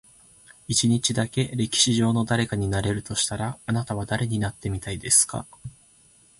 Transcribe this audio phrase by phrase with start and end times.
[0.67, 5.45] 一日だけ、歴史上の誰かになれるとしたら、あなたは誰になってみたいですか？